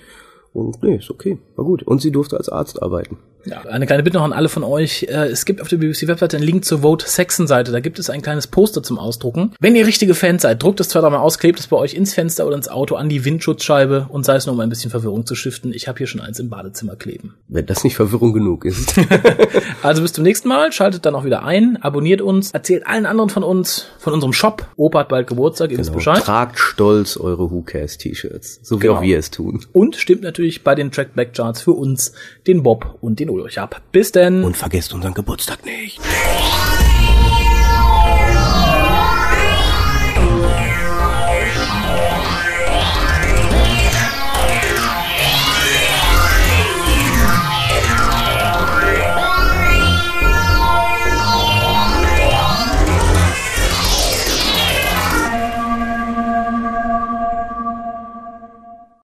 [0.52, 1.84] Und nee, ist okay, war gut.
[1.84, 3.18] Und sie durfte als Arzt arbeiten.
[3.46, 5.04] Ja, eine kleine Bitte noch an alle von euch.
[5.04, 7.72] Äh, es gibt auf der BBC-Webseite einen Link zur Vote Saxon-Seite.
[7.72, 9.54] Da gibt es ein kleines Poster zum Ausdrucken.
[9.60, 12.14] Wenn ihr richtige Fans seid, druckt es zwei, dreimal aus, klebt es bei euch ins
[12.14, 15.26] Fenster oder ins Auto an die Windschutzscheibe und sei es nur, um ein bisschen Verwirrung
[15.26, 15.74] zu stiften.
[15.74, 17.36] Ich habe hier schon eins im Badezimmer kleben.
[17.48, 18.96] Wenn das nicht Verwirrung genug ist.
[19.84, 20.72] also bis zum nächsten Mal.
[20.72, 24.66] Schaltet dann auch wieder ein, abonniert uns, erzählt allen anderen von uns, von unserem Shop.
[24.76, 25.88] Opa hat bald Geburtstag, ihr genau.
[25.88, 26.24] wisst Bescheid.
[26.24, 28.96] Tragt stolz eure Who Cares T-Shirts, so wie genau.
[28.96, 29.66] auch wir es tun.
[29.72, 32.14] Und stimmt natürlich bei den Trackback-Charts für uns,
[32.48, 33.82] den Bob und den Ulrich ab.
[33.92, 34.44] Bis denn.
[34.44, 36.00] Und vergesst unseren Geburtstag nicht.